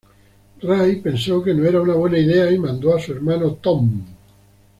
Ray 0.63 0.95
pensó 0.95 1.43
que 1.43 1.53
no 1.53 1.63
era 1.63 1.79
una 1.79 1.93
buena 1.93 2.17
idea 2.17 2.49
y 2.51 2.57
mandó 2.57 2.95
a 2.95 2.99
su 2.99 3.11
hermano 3.11 3.51
Tom. 3.61 4.01